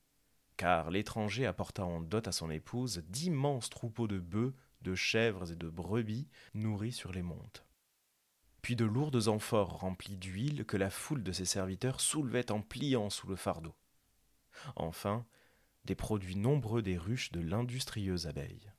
car 0.58 0.92
l'étranger 0.92 1.46
apporta 1.46 1.86
en 1.86 2.02
dot 2.02 2.28
à 2.28 2.32
son 2.32 2.50
épouse 2.50 3.04
d'immenses 3.08 3.70
troupeaux 3.70 4.08
de 4.08 4.20
bœufs, 4.20 4.56
de 4.82 4.96
chèvres 4.96 5.52
et 5.52 5.56
de 5.56 5.70
brebis 5.70 6.28
nourris 6.54 6.92
sur 6.92 7.12
les 7.12 7.22
montes. 7.22 7.66
Puis 8.62 8.76
de 8.76 8.86
lourdes 8.86 9.28
amphores 9.28 9.80
remplies 9.80 10.18
d'huile 10.18 10.66
que 10.66 10.78
la 10.78 10.90
foule 10.90 11.24
de 11.24 11.32
ses 11.32 11.46
serviteurs 11.46 12.02
soulevait 12.02 12.52
en 12.52 12.62
pliant 12.62 13.10
sous 13.10 13.28
le 13.28 13.36
fardeau. 13.36 13.76
Enfin, 14.76 15.26
des 15.86 15.96
produits 15.96 16.36
nombreux 16.36 16.82
des 16.82 16.98
ruches 16.98 17.32
de 17.32 17.40
l'industrieuse 17.40 18.28
abeille. 18.28 18.72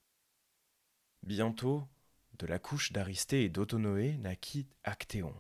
Bientôt, 1.23 1.87
de 2.39 2.47
la 2.47 2.59
couche 2.59 2.93
d'Aristée 2.93 3.45
et 3.45 3.49
d'Autonoé 3.49 4.17
naquit 4.19 4.67
Actéon. 4.85 5.35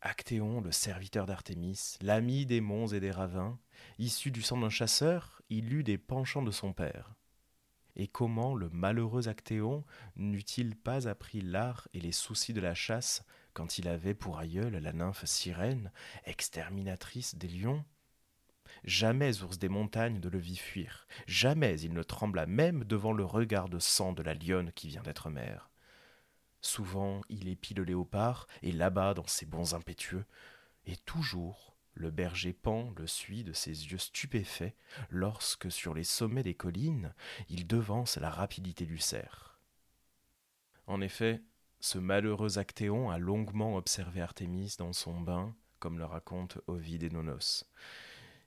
Actéon, 0.00 0.60
le 0.60 0.72
serviteur 0.72 1.26
d'Artémis, 1.26 1.96
l'ami 2.00 2.46
des 2.46 2.60
monts 2.60 2.88
et 2.88 3.00
des 3.00 3.10
ravins, 3.10 3.58
issu 3.98 4.30
du 4.30 4.42
sang 4.42 4.58
d'un 4.58 4.70
chasseur, 4.70 5.42
il 5.48 5.72
eut 5.72 5.84
des 5.84 5.98
penchants 5.98 6.42
de 6.42 6.50
son 6.50 6.72
père. 6.72 7.14
Et 7.96 8.08
comment 8.08 8.54
le 8.54 8.68
malheureux 8.70 9.28
Actéon 9.28 9.84
n'eût-il 10.16 10.76
pas 10.76 11.08
appris 11.08 11.40
l'art 11.40 11.88
et 11.92 12.00
les 12.00 12.12
soucis 12.12 12.52
de 12.52 12.60
la 12.60 12.74
chasse 12.74 13.24
quand 13.52 13.78
il 13.78 13.88
avait 13.88 14.14
pour 14.14 14.38
aïeul 14.38 14.76
la 14.76 14.92
nymphe 14.92 15.24
sirène, 15.24 15.92
exterminatrice 16.24 17.34
des 17.34 17.48
lions 17.48 17.84
Jamais 18.84 19.42
ours 19.42 19.58
des 19.58 19.68
montagnes 19.68 20.20
ne 20.20 20.28
le 20.28 20.38
vit 20.38 20.56
fuir, 20.56 21.06
jamais 21.26 21.80
il 21.80 21.92
ne 21.92 22.02
trembla 22.02 22.46
même 22.46 22.84
devant 22.84 23.12
le 23.12 23.24
regard 23.24 23.68
de 23.68 23.78
sang 23.78 24.12
de 24.12 24.22
la 24.22 24.34
lionne 24.34 24.72
qui 24.72 24.88
vient 24.88 25.02
d'être 25.02 25.30
mère. 25.30 25.70
Souvent 26.60 27.22
il 27.28 27.48
épie 27.48 27.74
le 27.74 27.84
léopard 27.84 28.46
et 28.62 28.72
l'abat 28.72 29.14
dans 29.14 29.26
ses 29.26 29.46
bonds 29.46 29.74
impétueux, 29.74 30.24
et 30.86 30.96
toujours 30.96 31.76
le 31.94 32.10
berger 32.10 32.52
Pan 32.52 32.92
le 32.96 33.06
suit 33.06 33.44
de 33.44 33.52
ses 33.52 33.70
yeux 33.70 33.98
stupéfaits 33.98 34.74
lorsque, 35.10 35.70
sur 35.70 35.94
les 35.94 36.04
sommets 36.04 36.42
des 36.42 36.54
collines, 36.54 37.14
il 37.48 37.66
devance 37.66 38.16
la 38.16 38.30
rapidité 38.30 38.86
du 38.86 38.98
cerf. 38.98 39.58
En 40.86 41.00
effet, 41.00 41.42
ce 41.80 41.98
malheureux 41.98 42.58
Actéon 42.58 43.10
a 43.10 43.18
longuement 43.18 43.76
observé 43.76 44.20
Artémis 44.20 44.76
dans 44.78 44.92
son 44.92 45.20
bain, 45.20 45.54
comme 45.80 45.98
le 45.98 46.04
raconte 46.04 46.58
Ovide 46.66 47.02
et 47.02 47.10
Nonos. 47.10 47.64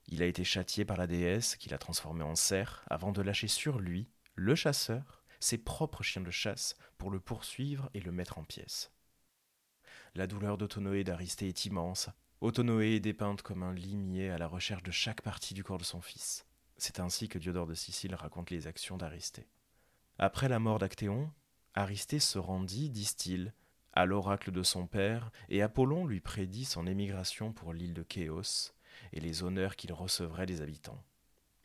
Il 0.07 0.21
a 0.21 0.25
été 0.25 0.43
châtié 0.43 0.85
par 0.85 0.97
la 0.97 1.07
déesse 1.07 1.55
qui 1.55 1.69
l'a 1.69 1.77
transformé 1.77 2.23
en 2.23 2.35
cerf 2.35 2.85
avant 2.89 3.11
de 3.11 3.21
lâcher 3.21 3.47
sur 3.47 3.79
lui, 3.79 4.07
le 4.35 4.55
chasseur, 4.55 5.23
ses 5.39 5.57
propres 5.57 6.03
chiens 6.03 6.21
de 6.21 6.31
chasse 6.31 6.75
pour 6.97 7.09
le 7.11 7.19
poursuivre 7.19 7.89
et 7.93 7.99
le 7.99 8.11
mettre 8.11 8.37
en 8.37 8.43
pièces. 8.43 8.91
La 10.13 10.27
douleur 10.27 10.57
d'Autonoé 10.57 11.03
d'Aristée 11.03 11.47
est 11.47 11.65
immense. 11.65 12.09
Autonoé 12.41 12.95
est 12.95 12.99
dépeinte 12.99 13.41
comme 13.41 13.63
un 13.63 13.73
limier 13.73 14.29
à 14.29 14.37
la 14.37 14.47
recherche 14.47 14.83
de 14.83 14.91
chaque 14.91 15.21
partie 15.21 15.53
du 15.53 15.63
corps 15.63 15.77
de 15.77 15.83
son 15.83 16.01
fils. 16.01 16.45
C'est 16.77 16.99
ainsi 16.99 17.27
que 17.27 17.39
Diodore 17.39 17.67
de 17.67 17.73
Sicile 17.73 18.15
raconte 18.15 18.49
les 18.51 18.67
actions 18.67 18.97
d'Aristée. 18.97 19.47
Après 20.17 20.49
la 20.49 20.59
mort 20.59 20.79
d'Actéon, 20.79 21.31
Aristée 21.73 22.19
se 22.19 22.37
rendit, 22.37 22.89
disent-ils, 22.89 23.53
à 23.93 24.05
l'oracle 24.05 24.51
de 24.51 24.63
son 24.63 24.87
père, 24.87 25.31
et 25.49 25.61
Apollon 25.61 26.05
lui 26.05 26.19
prédit 26.19 26.65
son 26.65 26.85
émigration 26.85 27.53
pour 27.53 27.73
l'île 27.73 27.93
de 27.93 28.05
Chéos, 28.07 28.74
et 29.13 29.19
les 29.19 29.43
honneurs 29.43 29.75
qu'il 29.75 29.93
recevrait 29.93 30.45
des 30.45 30.61
habitants. 30.61 31.03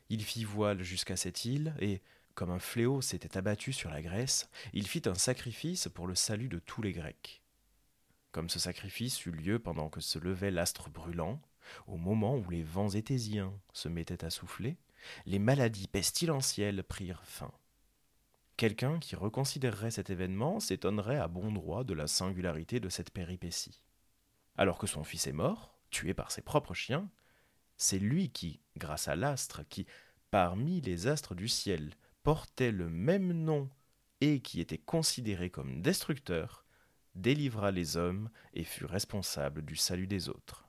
Il 0.08 0.24
fit 0.24 0.44
voile 0.44 0.82
jusqu'à 0.82 1.16
cette 1.16 1.44
île, 1.44 1.74
et, 1.80 2.02
comme 2.34 2.50
un 2.50 2.58
fléau 2.58 3.00
s'était 3.00 3.36
abattu 3.36 3.72
sur 3.72 3.90
la 3.90 4.02
Grèce, 4.02 4.48
il 4.72 4.86
fit 4.86 5.02
un 5.06 5.14
sacrifice 5.14 5.88
pour 5.88 6.06
le 6.06 6.14
salut 6.14 6.48
de 6.48 6.58
tous 6.58 6.82
les 6.82 6.92
Grecs. 6.92 7.42
Comme 8.32 8.48
ce 8.48 8.58
sacrifice 8.58 9.24
eut 9.26 9.32
lieu 9.32 9.58
pendant 9.58 9.88
que 9.88 10.00
se 10.00 10.18
levait 10.18 10.50
l'astre 10.50 10.88
brûlant, 10.90 11.40
au 11.86 11.96
moment 11.96 12.36
où 12.36 12.50
les 12.50 12.62
vents 12.62 12.90
étésiens 12.90 13.52
se 13.72 13.88
mettaient 13.88 14.24
à 14.24 14.30
souffler, 14.30 14.76
les 15.26 15.38
maladies 15.38 15.88
pestilentielles 15.88 16.82
prirent 16.82 17.24
fin. 17.24 17.52
Quelqu'un 18.56 18.98
qui 18.98 19.16
reconsidérerait 19.16 19.90
cet 19.90 20.10
événement 20.10 20.60
s'étonnerait 20.60 21.18
à 21.18 21.28
bon 21.28 21.50
droit 21.50 21.82
de 21.82 21.94
la 21.94 22.06
singularité 22.06 22.78
de 22.78 22.88
cette 22.88 23.10
péripétie. 23.10 23.82
Alors 24.56 24.78
que 24.78 24.86
son 24.86 25.02
fils 25.02 25.26
est 25.26 25.32
mort, 25.32 25.74
tué 25.90 26.12
par 26.12 26.30
ses 26.30 26.42
propres 26.42 26.74
chiens, 26.74 27.08
c'est 27.80 27.98
lui 27.98 28.28
qui, 28.28 28.60
grâce 28.76 29.08
à 29.08 29.16
l'astre, 29.16 29.62
qui, 29.66 29.86
parmi 30.30 30.82
les 30.82 31.06
astres 31.06 31.34
du 31.34 31.48
ciel, 31.48 31.94
portait 32.22 32.72
le 32.72 32.90
même 32.90 33.32
nom 33.32 33.70
et 34.20 34.40
qui 34.40 34.60
était 34.60 34.76
considéré 34.76 35.48
comme 35.48 35.80
destructeur, 35.80 36.66
délivra 37.14 37.70
les 37.70 37.96
hommes 37.96 38.28
et 38.52 38.64
fut 38.64 38.84
responsable 38.84 39.62
du 39.62 39.76
salut 39.76 40.06
des 40.06 40.28
autres. 40.28 40.68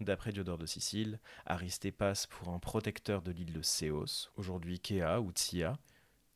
D'après 0.00 0.32
Diodore 0.32 0.58
de 0.58 0.66
Sicile, 0.66 1.20
Aristée 1.46 1.92
passe 1.92 2.26
pour 2.26 2.48
un 2.48 2.58
protecteur 2.58 3.22
de 3.22 3.30
l'île 3.30 3.52
de 3.52 3.62
Céos, 3.62 4.30
aujourd'hui 4.34 4.80
Kea 4.80 5.20
ou 5.22 5.30
Tsia, 5.30 5.78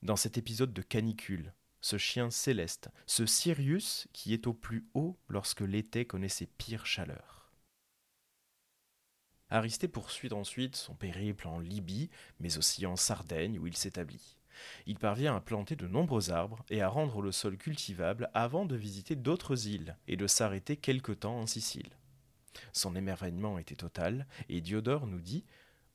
dans 0.02 0.16
cet 0.16 0.38
épisode 0.38 0.72
de 0.72 0.82
canicule, 0.82 1.54
ce 1.80 1.98
chien 1.98 2.30
céleste, 2.30 2.88
ce 3.06 3.26
Sirius 3.26 4.06
qui 4.12 4.32
est 4.32 4.46
au 4.46 4.54
plus 4.54 4.86
haut 4.94 5.18
lorsque 5.28 5.60
l'été 5.60 6.04
connaît 6.04 6.28
ses 6.28 6.46
pires 6.46 6.86
chaleurs. 6.86 7.41
Aristée 9.52 9.86
poursuit 9.86 10.32
ensuite 10.32 10.76
son 10.76 10.94
périple 10.94 11.46
en 11.46 11.58
Libye, 11.58 12.08
mais 12.40 12.56
aussi 12.56 12.86
en 12.86 12.96
Sardaigne 12.96 13.58
où 13.58 13.66
il 13.66 13.76
s'établit. 13.76 14.38
Il 14.86 14.98
parvient 14.98 15.36
à 15.36 15.42
planter 15.42 15.76
de 15.76 15.86
nombreux 15.86 16.30
arbres 16.30 16.64
et 16.70 16.80
à 16.80 16.88
rendre 16.88 17.20
le 17.20 17.32
sol 17.32 17.58
cultivable 17.58 18.30
avant 18.32 18.64
de 18.64 18.76
visiter 18.76 19.14
d'autres 19.14 19.68
îles 19.68 19.98
et 20.08 20.16
de 20.16 20.26
s'arrêter 20.26 20.78
quelque 20.78 21.12
temps 21.12 21.36
en 21.36 21.46
Sicile. 21.46 21.90
Son 22.72 22.96
émerveillement 22.96 23.58
était 23.58 23.76
total, 23.76 24.26
et 24.48 24.62
Diodore 24.62 25.06
nous 25.06 25.20
dit 25.20 25.44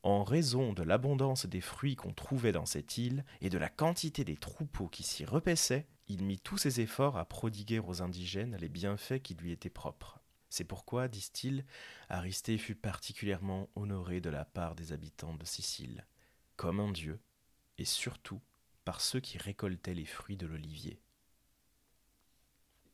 En 0.03 0.23
raison 0.23 0.73
de 0.73 0.83
l'abondance 0.83 1.47
des 1.47 1.61
fruits 1.61 1.95
qu'on 1.95 2.13
trouvait 2.13 2.51
dans 2.51 2.67
cette 2.67 2.99
île 2.99 3.25
et 3.41 3.49
de 3.49 3.57
la 3.57 3.69
quantité 3.69 4.23
des 4.23 4.37
troupeaux 4.37 4.87
qui 4.87 5.01
s'y 5.01 5.25
repaissaient, 5.25 5.87
il 6.07 6.23
mit 6.23 6.37
tous 6.37 6.59
ses 6.59 6.79
efforts 6.79 7.17
à 7.17 7.25
prodiguer 7.25 7.79
aux 7.79 8.03
indigènes 8.03 8.55
les 8.57 8.69
bienfaits 8.69 9.23
qui 9.23 9.33
lui 9.33 9.51
étaient 9.51 9.71
propres. 9.71 10.19
C'est 10.57 10.63
pourquoi, 10.63 11.07
disent-ils, 11.07 11.63
Aristée 12.09 12.57
fut 12.57 12.73
particulièrement 12.73 13.69
honoré 13.75 14.21
de 14.21 14.31
la 14.31 14.43
part 14.43 14.73
des 14.73 14.91
habitants 14.91 15.35
de 15.35 15.45
Sicile, 15.45 16.07
comme 16.55 16.79
un 16.79 16.91
dieu, 16.91 17.19
et 17.77 17.85
surtout 17.85 18.41
par 18.83 18.99
ceux 18.99 19.19
qui 19.19 19.37
récoltaient 19.37 19.93
les 19.93 20.03
fruits 20.03 20.35
de 20.35 20.47
l'olivier. 20.47 20.99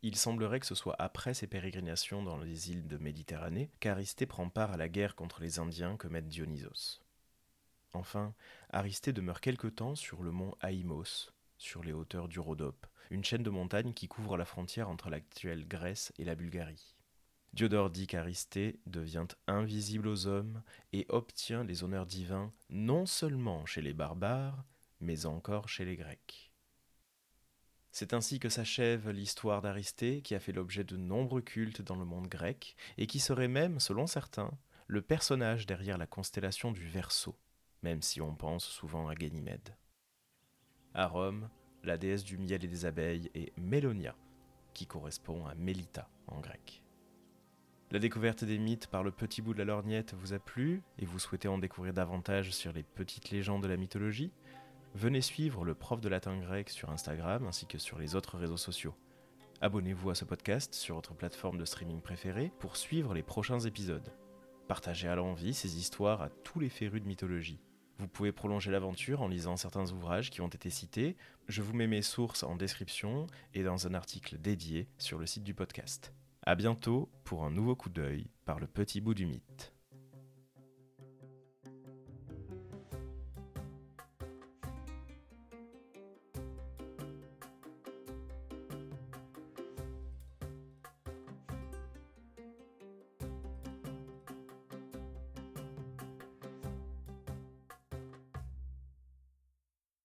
Il 0.02 0.18
semblerait 0.18 0.60
que 0.60 0.66
ce 0.66 0.76
soit 0.76 0.98
après 1.00 1.34
ses 1.34 1.48
pérégrinations 1.48 2.22
dans 2.22 2.36
les 2.38 2.70
îles 2.70 2.86
de 2.86 2.98
Méditerranée 2.98 3.72
qu'Aristée 3.80 4.26
prend 4.26 4.50
part 4.50 4.74
à 4.74 4.78
la 4.78 4.90
guerre 4.90 5.16
contre 5.16 5.40
les 5.40 5.60
Indiens 5.60 5.96
que 5.96 6.10
mène 6.10 6.28
Dionysos. 6.28 7.00
Enfin, 7.94 8.36
Aristée 8.72 9.14
demeure 9.14 9.40
quelque 9.40 9.68
temps 9.68 9.96
sur 9.96 10.22
le 10.22 10.32
mont 10.32 10.54
Haïmos, 10.60 11.32
sur 11.58 11.82
les 11.82 11.94
hauteurs 11.94 12.28
du 12.28 12.42
Rhodope, 12.42 12.88
une 13.10 13.24
chaîne 13.24 13.44
de 13.44 13.50
montagnes 13.50 13.94
qui 13.94 14.10
couvre 14.10 14.36
la 14.36 14.44
frontière 14.44 14.90
entre 14.90 15.10
l'actuelle 15.10 15.66
Grèce 15.66 16.12
et 16.18 16.26
la 16.26 16.36
Bulgarie. 16.36 16.94
Diodore 17.54 17.92
dit 17.92 18.08
qu'Aristée 18.08 18.80
devient 18.88 19.28
invisible 19.46 20.08
aux 20.08 20.26
hommes 20.26 20.64
et 20.92 21.06
obtient 21.10 21.64
les 21.64 21.84
honneurs 21.84 22.08
divins 22.08 22.52
non 22.70 23.06
seulement 23.06 23.66
chez 23.68 23.82
les 23.82 23.94
barbares, 23.94 24.66
mais 25.00 25.28
encore 25.28 25.70
chez 25.70 25.86
les 25.86 25.96
Grecs. 25.96 26.52
C'est 27.92 28.14
ainsi 28.14 28.40
que 28.40 28.50
s'achève 28.50 29.12
l'histoire 29.12 29.62
d'Aristée, 29.62 30.24
qui 30.24 30.34
a 30.34 30.40
fait 30.40 30.52
l'objet 30.52 30.84
de 30.84 30.98
nombreux 30.98 31.42
cultes 31.42 31.84
dans 31.84 31.96
le 31.96 32.06
monde 32.06 32.28
grec, 32.28 32.76
et 32.98 33.06
qui 33.06 33.20
serait 33.20 33.48
même, 33.48 33.80
selon 33.80 34.08
certains, 34.08 34.52
le 34.88 35.04
personnage 35.04 35.68
derrière 35.68 36.00
la 36.00 36.08
constellation 36.08 36.72
du 36.72 36.88
Verseau, 36.88 37.36
même 37.84 38.02
si 38.02 38.20
on 38.20 38.34
pense 38.34 38.66
souvent 38.66 39.08
à 39.08 39.14
Ganymède. 39.14 39.76
À 40.96 41.06
Rome, 41.06 41.50
la 41.84 42.00
déesse 42.00 42.24
du 42.24 42.40
miel 42.40 42.66
et 42.66 42.68
des 42.68 42.86
abeilles 42.86 43.30
est 43.36 43.56
Mélonia, 43.58 44.16
qui 44.74 44.88
correspond 44.88 45.46
à 45.46 45.54
Mélita 45.54 46.10
en 46.26 46.40
grec. 46.40 46.83
La 47.94 48.00
découverte 48.00 48.44
des 48.44 48.58
mythes 48.58 48.88
par 48.88 49.04
le 49.04 49.12
petit 49.12 49.44
bout 49.44 49.54
de 49.54 49.60
la 49.60 49.66
lorgnette 49.66 50.16
vous 50.16 50.34
a 50.34 50.40
plu 50.40 50.82
et 50.98 51.06
vous 51.06 51.20
souhaitez 51.20 51.48
en 51.48 51.60
découvrir 51.60 51.94
davantage 51.94 52.50
sur 52.50 52.74
les 52.74 52.82
petites 52.82 53.30
légendes 53.30 53.62
de 53.62 53.68
la 53.68 53.78
mythologie? 53.78 54.32
Venez 54.96 55.22
suivre 55.22 55.64
le 55.64 55.76
prof 55.76 56.02
de 56.02 56.10
latin 56.10 56.36
grec 56.40 56.72
sur 56.72 56.90
Instagram 56.90 57.46
ainsi 57.46 57.68
que 57.68 57.78
sur 57.78 58.00
les 58.00 58.16
autres 58.16 58.40
réseaux 58.40 58.58
sociaux. 58.58 58.96
Abonnez-vous 59.62 60.10
à 60.10 60.16
ce 60.16 60.26
podcast 60.26 60.74
sur 60.74 60.96
votre 60.96 61.14
plateforme 61.14 61.60
de 61.60 61.66
streaming 61.66 62.02
préférée 62.02 62.52
pour 62.58 62.78
suivre 62.78 63.14
les 63.14 63.22
prochains 63.22 63.60
épisodes. 63.60 64.12
Partagez 64.68 65.08
à 65.08 65.14
l'envie 65.14 65.54
ces 65.54 65.78
histoires 65.78 66.24
à 66.24 66.30
tous 66.30 66.60
les 66.60 66.70
férus 66.70 67.04
de 67.04 67.08
mythologie. 67.08 67.62
Vous 68.00 68.08
pouvez 68.08 68.32
prolonger 68.32 68.72
l'aventure 68.72 69.22
en 69.22 69.28
lisant 69.28 69.56
certains 69.56 69.92
ouvrages 69.92 70.32
qui 70.32 70.42
ont 70.42 70.48
été 70.48 70.72
cités. 70.72 71.16
Je 71.48 71.62
vous 71.62 71.76
mets 71.76 71.86
mes 71.86 72.02
sources 72.02 72.42
en 72.42 72.56
description 72.56 73.28
et 73.54 73.62
dans 73.62 73.86
un 73.86 73.94
article 73.94 74.40
dédié 74.40 74.88
sur 74.98 75.20
le 75.20 75.28
site 75.28 75.44
du 75.44 75.54
podcast. 75.54 76.12
À 76.46 76.56
bientôt 76.56 77.10
pour 77.24 77.46
un 77.46 77.52
nouveau 77.52 77.74
coup 77.74 77.90
d'œil 77.90 78.28
par 78.44 78.60
le 78.60 78.68
petit 78.68 79.00
bout 79.00 79.14
du 79.14 79.26
mythe. 79.26 79.73